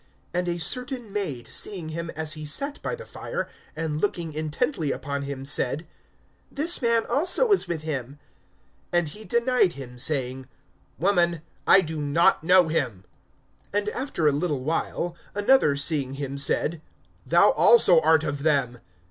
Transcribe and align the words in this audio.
(56)And 0.33 0.47
a 0.47 0.59
certain 0.59 1.13
maid 1.13 1.45
seeing 1.47 1.89
him 1.89 2.09
as 2.15 2.33
he 2.33 2.43
sat 2.43 2.81
by 2.81 2.95
the 2.95 3.05
fire, 3.05 3.47
and 3.75 4.01
looking 4.01 4.33
intently 4.33 4.91
upon 4.91 5.21
him, 5.21 5.45
said: 5.45 5.85
This 6.51 6.81
man 6.81 7.05
also 7.05 7.45
was 7.45 7.67
with 7.67 7.83
him. 7.83 8.17
(57)And 8.91 9.07
he 9.09 9.25
denied 9.25 9.73
him, 9.73 9.99
saying: 9.99 10.47
Woman, 10.97 11.43
I 11.67 11.81
do 11.81 12.01
not 12.01 12.43
know 12.43 12.67
him. 12.67 13.03
(58)And 13.73 13.89
after 13.93 14.27
a 14.27 14.31
little 14.31 14.63
while, 14.63 15.15
another 15.35 15.75
seeing 15.75 16.15
him 16.15 16.39
said: 16.39 16.81
Thou 17.23 17.51
also 17.51 17.99
art 17.99 18.23
of 18.23 18.41
them. 18.41 18.79